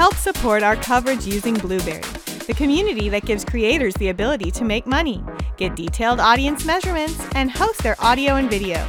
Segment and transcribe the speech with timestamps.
[0.00, 2.00] help support our coverage using Blubrry,
[2.46, 5.22] the community that gives creators the ability to make money,
[5.58, 8.82] get detailed audience measurements, and host their audio and video.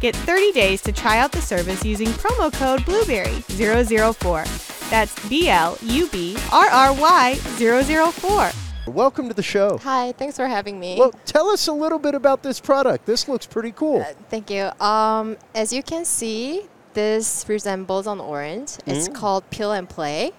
[0.00, 4.90] Get 30 days to try out the service using promo code Blubrry004.
[4.90, 8.50] That's B L U B R R Y 004.
[8.88, 9.78] Welcome to the show.
[9.84, 10.96] Hi, thanks for having me.
[10.98, 13.06] Well, tell us a little bit about this product.
[13.06, 14.00] This looks pretty cool.
[14.00, 14.72] Uh, thank you.
[14.84, 18.70] Um, as you can see, this resembles an orange.
[18.86, 19.14] It's Mm.
[19.20, 20.32] called Peel and Play.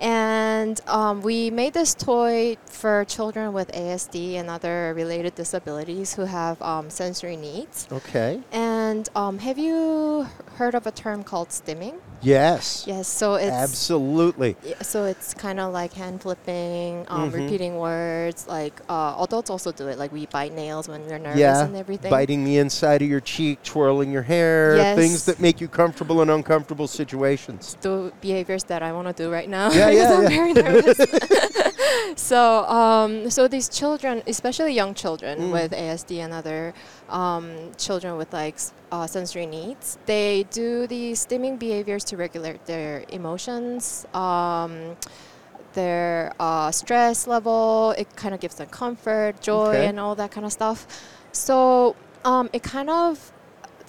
[0.00, 6.24] And um, we made this toy for children with ASD and other related disabilities who
[6.38, 7.86] have um, sensory needs.
[8.00, 8.32] Okay.
[8.50, 8.71] And
[9.14, 11.94] um, have you heard of a term called stimming?
[12.20, 12.84] Yes.
[12.86, 14.54] Yes, so it's Absolutely.
[14.82, 17.34] So it's kind of like hand flipping, um, Mhm.
[17.34, 18.46] repeating words.
[18.46, 19.98] Like uh, adults also do it.
[19.98, 21.64] Like we bite nails when we're nervous Yeah.
[21.64, 22.10] and everything.
[22.10, 26.30] Biting the inside of your cheek, twirling your hair, things that make you comfortable in
[26.30, 27.76] uncomfortable situations.
[27.80, 30.28] The behaviors that I want to do right now Yeah, because yeah, I'm yeah.
[30.28, 30.98] very nervous.
[32.16, 35.52] so, um, so these children, especially young children Mm.
[35.52, 36.74] with ASD and other
[37.08, 38.56] um, children with like
[38.90, 44.06] uh, sensory needs, they do these stimming behaviors to regulate their emotions.
[44.14, 44.96] Um,
[45.74, 49.86] their uh, stress level, it kind of gives them comfort, joy, Okay.
[49.86, 50.86] and all that kind of stuff.
[51.32, 53.32] So um, it kind of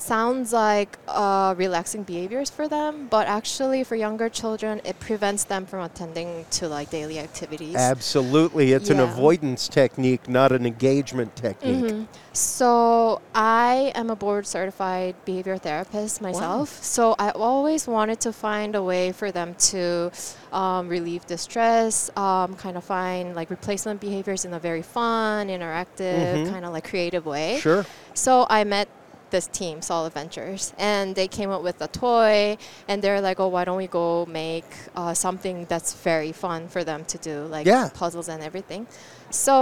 [0.04, 5.66] sounds like uh, relaxing behaviors for them, but actually for younger children, it prevents them
[5.66, 7.76] from attending to like daily activities.
[7.76, 8.74] Absolutely.
[8.74, 11.86] It's an avoidance technique, not an engagement technique.
[11.86, 12.08] Mhm.
[12.34, 16.84] So I am a board certified behavior therapist myself.
[16.84, 20.12] So I always wanted to find a way for them to
[20.52, 26.46] um, relieve distress, um, kind of find like replacement behaviors in a very fun, interactive,
[26.46, 26.50] Mhm.
[26.52, 27.60] kind of like creative way.
[27.60, 27.86] Sure.
[28.14, 28.88] So I met
[29.34, 32.58] this team, Solive Ventures, and they came up with a toy,
[32.88, 36.82] and they're like, "Oh, why don't we go make uh, something that's very fun for
[36.90, 37.90] them to do, like Yeah.
[38.02, 38.88] puzzles and everything?"
[39.32, 39.56] So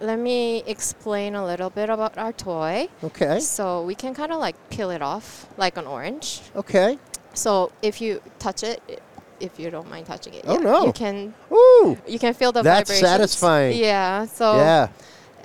[0.00, 2.88] let me explain a little bit about our toy.
[3.08, 3.38] Okay.
[3.40, 6.42] So we can kind of like peel it off like an orange.
[6.62, 6.98] Okay.
[7.34, 7.50] So
[7.80, 8.78] if you touch it.
[9.48, 10.78] If you don't mind touching it, Oh, yeah, no.
[10.86, 11.98] You can Ooh.
[12.06, 13.10] you can feel the That's vibrations.
[13.10, 13.74] satisfying.
[13.76, 14.26] Yeah.
[14.38, 14.86] So yeah.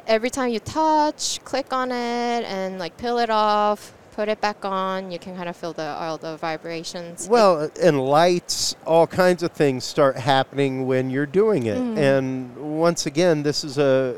[0.07, 4.63] Every time you touch, click on it and like peel it off, put it back
[4.66, 7.28] on, you can kind of feel the all the vibrations.
[7.29, 11.78] Well, and lights, all kinds of things start happening when you're doing it.
[11.78, 11.97] Mhm.
[11.97, 14.16] And once again, this is a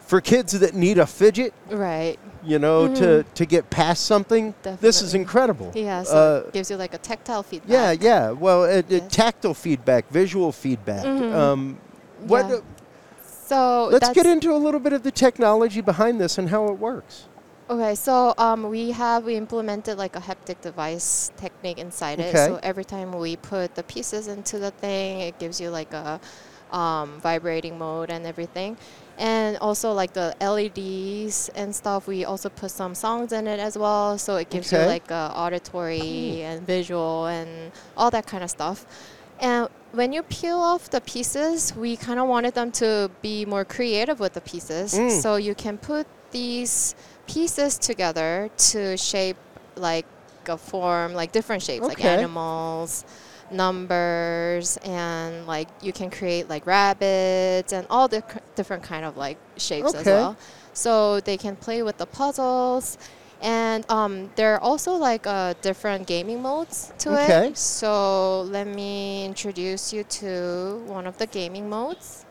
[0.00, 2.18] for kids that need a fidget, right.
[2.42, 4.54] you know, to to get past something.
[4.80, 5.70] This is incredible.
[5.74, 7.70] Yeah, so Uh, it gives you like a tactile feedback.
[7.70, 8.30] yeah, yeah.
[8.30, 9.02] Well, uh, Yes.
[9.10, 11.04] tactile feedback, visual feedback.
[11.04, 11.34] Mhm.
[11.34, 11.78] Um,
[12.26, 12.48] what?
[12.48, 12.60] Yeah.
[13.48, 16.78] So let's get into a little bit of the technology behind this and how it
[16.78, 17.24] works.
[17.70, 22.34] Okay, so um, we have we implemented like a haptic device technique inside it.
[22.34, 22.46] Okay.
[22.46, 26.20] So every time we put the pieces into the thing, it gives you like a
[26.70, 28.76] um, vibrating mode and everything.
[29.16, 33.78] And also like the LEDs and stuff, we also put some songs in it as
[33.78, 34.18] well.
[34.18, 34.82] So it gives Okay.
[34.82, 38.84] you like a auditory and visual and all that kind of stuff.
[39.40, 43.64] And when you peel off the pieces, we kind of wanted them to be more
[43.64, 44.94] creative with the pieces.
[44.94, 45.22] Mm.
[45.22, 46.94] So you can put these
[47.26, 49.36] pieces together to shape
[49.76, 50.06] like
[50.46, 53.04] a form, like different shapes, like animals,
[53.50, 58.22] numbers, and like you can create like rabbits and all the
[58.56, 60.36] different kind of like shapes as well.
[60.72, 62.98] So they can play with the puzzles.
[63.40, 67.48] And um, there are also like uh, different gaming modes to Okay.
[67.50, 67.56] it.
[67.56, 72.24] So let me introduce you to one of the gaming modes.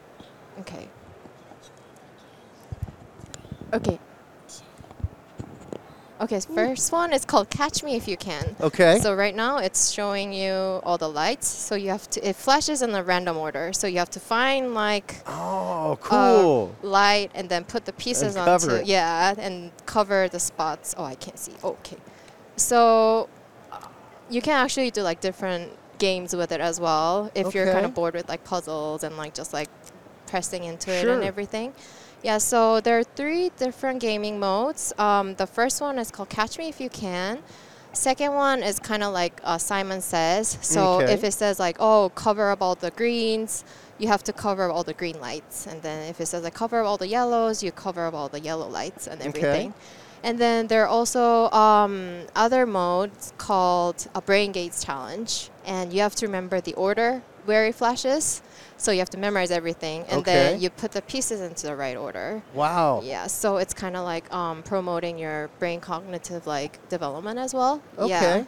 [0.59, 0.87] Okay.
[3.73, 3.99] Okay.
[6.19, 8.55] Okay, first one is called Catch Me If You Can.
[8.59, 8.99] Okay.
[8.99, 10.51] So right now it's showing you
[10.83, 11.47] all the lights.
[11.47, 13.71] So you have to it flashes in a random order.
[13.71, 16.75] So you have to find like oh, a cool.
[16.81, 18.87] light and then put the pieces And onto it.
[18.87, 20.95] yeah and cover the spots.
[20.97, 21.53] Oh, I can't see.
[21.63, 21.97] Okay.
[22.55, 23.29] So
[23.71, 23.79] uh,
[24.29, 27.93] you can actually do like different games with it as well if you're kind of
[27.93, 29.69] bored with like puzzles and like just like
[30.25, 31.73] pressing into it and everything.
[32.23, 34.93] Yeah, so there are three different gaming modes.
[34.97, 37.39] Um, the first one is called Catch Me If You Can.
[37.93, 40.57] Second one is kind of like uh, Simon Says.
[40.61, 41.13] So Okay.
[41.13, 43.63] if it says like, oh, cover up all the greens,
[43.97, 45.65] you have to cover up all the green lights.
[45.67, 48.29] And then if it says like cover up all the yellows, you cover up all
[48.29, 49.39] the yellow lights and everything.
[49.39, 49.49] Okay.
[49.49, 49.73] everything.
[50.23, 55.49] And then there are also um, other modes called a Brain Gates Challenge.
[55.65, 58.41] And you have to remember the order where flashes.
[58.77, 60.05] So you have to memorize everything.
[60.09, 62.43] And then you put the pieces into the right order.
[62.53, 63.01] Wow.
[63.03, 67.81] Yeah, so it's kind of like um, promoting your brain cognitive like development as well.
[67.97, 68.09] Okay.
[68.09, 68.43] Yeah.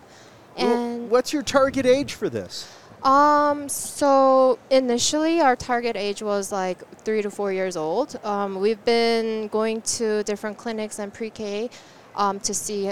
[0.57, 2.71] Well, And what's your target age for this?
[3.03, 8.19] Um, so initially our target age was like three to four years old.
[8.25, 11.69] Um, we've been going to different clinics and pre-K
[12.15, 12.91] um, to see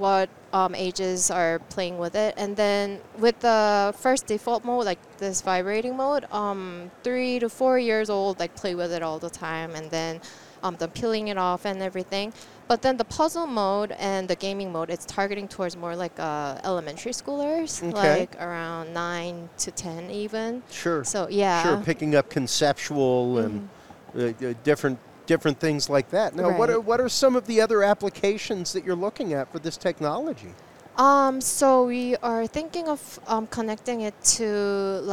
[0.00, 2.34] what um, ages are playing with it.
[2.36, 7.78] And then with the first default mode, like this vibrating mode, um, three to four
[7.78, 10.20] years old like play with it all the time, and then
[10.62, 12.32] um, the peeling it off and everything.
[12.66, 16.60] But then the puzzle mode and the gaming mode, it's targeting towards more like uh,
[16.64, 18.20] elementary schoolers, Okay.
[18.20, 20.62] like around nine to ten even.
[20.70, 21.02] Sure.
[21.04, 21.62] So yeah.
[21.62, 23.68] Sure, picking up conceptual and
[24.16, 24.98] uh, uh, different
[25.30, 26.34] different things like that.
[26.34, 29.60] Now, what are what are some of the other applications that you're looking at for
[29.66, 30.52] this technology?
[30.96, 33.00] Um, so we are thinking of
[33.32, 34.48] um, connecting it to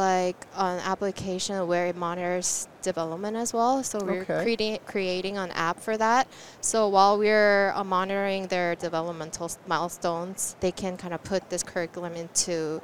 [0.06, 3.74] like an application where it monitors development as well.
[3.90, 4.42] So we're Okay.
[4.42, 6.26] creating creating an app for that.
[6.60, 12.14] So while we're uh, monitoring their developmental milestones, they can kind of put this curriculum
[12.24, 12.82] into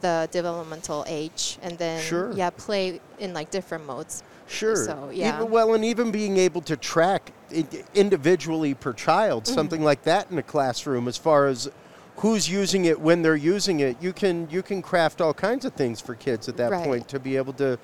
[0.00, 2.32] the developmental age and then Sure.
[2.32, 4.14] yeah play in like different modes.
[4.46, 4.76] Sure.
[4.76, 5.36] So, yeah.
[5.38, 7.32] Even, well, and even being able to track
[7.94, 9.54] individually per child, Mm-hmm.
[9.54, 11.70] something like that in a classroom, as far as
[12.16, 15.72] who's using it when they're using it, you can you can craft all kinds of
[15.74, 16.84] things for kids at that Right.
[16.84, 17.78] point to be able to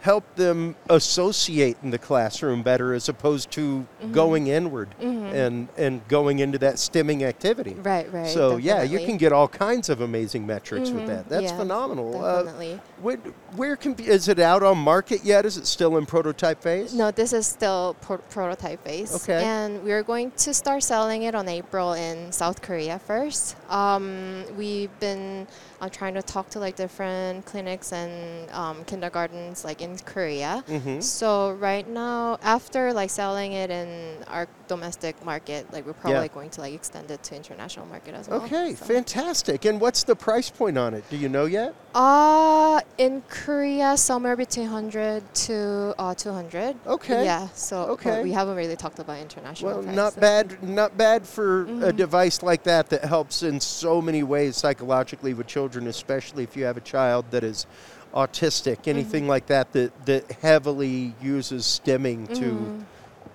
[0.00, 4.12] help them associate in the classroom better as opposed to Mm-hmm.
[4.12, 7.72] going inward and and going into that stimming activity.
[7.72, 8.26] Right, right.
[8.28, 11.28] So yeah, you can get all kinds of amazing metrics with Mhm, that.
[11.30, 12.22] That's yeah, phenomenal.
[12.22, 12.80] Uh, Definitely.
[13.00, 13.16] where,
[13.56, 15.46] where can be, is it out on market yet?
[15.46, 16.92] Is it still in prototype phase?
[16.92, 19.14] No, this is still pro- prototype phase.
[19.16, 19.42] Okay.
[19.42, 23.56] And we're going to start selling it on April in South Korea first.
[23.70, 25.46] Um, we've been
[25.80, 30.64] uh, trying to talk to like different clinics and um, kindergartens like in Korea.
[30.68, 31.02] Mhm.
[31.02, 33.88] So right now, after like selling it in
[34.28, 38.28] our domestic market, like we're probably going to like extend it to international market as
[38.28, 38.42] well.
[38.42, 38.84] Okay, so.
[38.84, 39.64] fantastic.
[39.68, 41.04] And what's the price point on it?
[41.10, 41.74] Do you know yet?
[41.94, 46.76] Uh, in Korea, somewhere between 100 to uh, 200.
[46.86, 47.24] Okay.
[47.24, 48.22] Yeah, so Okay.
[48.22, 50.62] we haven't really talked about international Well, price, not so- bad.
[50.62, 51.96] Not bad for a Mhm.
[51.96, 56.64] device like that that helps in so many ways psychologically with children, especially if you
[56.64, 57.66] have a child that is
[58.14, 58.90] autistic, Mm-hmm.
[58.90, 62.84] anything like that that that heavily uses stimming to Mhm.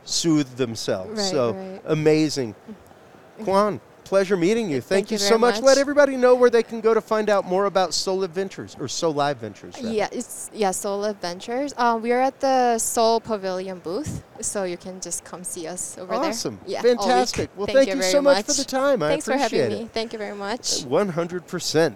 [0.05, 1.19] soothe themselves.
[1.19, 1.81] Right, so right.
[1.85, 2.55] amazing.
[3.43, 4.81] Kwan, pleasure meeting you.
[4.81, 5.55] Thank, Thank you, so much.
[5.55, 5.63] much.
[5.63, 8.87] Let everybody know where they can go to find out more about Soul Adventures or
[8.87, 9.75] Solive Ventures.
[9.77, 9.91] rather.
[9.91, 11.73] Yeah, it's yeah, Solive Ventures.
[11.77, 16.13] Um, we're at the Seoul Pavilion booth, so you can just come see us over
[16.17, 16.29] there.
[16.31, 16.59] Awesome.
[16.65, 16.81] Yeah.
[16.81, 17.49] Fantastic.
[17.55, 18.99] Well, thank, thank, you, you so much for the time.
[18.99, 19.69] Thanks I for having it.
[19.69, 19.89] me.
[19.93, 20.83] Thank you very much.
[20.85, 21.95] 100%.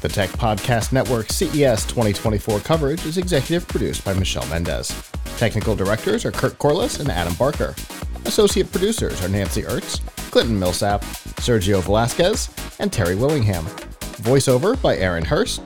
[0.00, 4.94] The Tech Podcast Network CES 2024 coverage is executive produced by Michelle Mendez.
[5.38, 7.74] Technical directors are Kurt Corliss and Adam Barker.
[8.24, 10.00] Associate producers are Nancy Ertz,
[10.30, 11.02] Clinton Millsap,
[11.40, 12.48] Sergio Velasquez,
[12.78, 13.64] and Terry Willingham.
[14.22, 15.62] Voiceover by Aaron Hurst.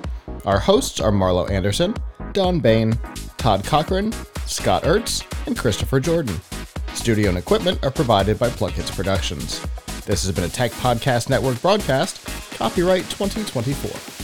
[0.47, 1.95] Our hosts are Marlo Anderson,
[2.33, 2.99] Don Bain,
[3.37, 4.13] Todd Cochran,
[4.47, 6.41] Scott Ertz, and Christopher Jordan.
[6.95, 9.61] Studio and equipment are provided by PlugHitz Productions.
[10.07, 12.25] This has been a Tech Podcast Network broadcast,
[12.57, 14.22] copyright 2024.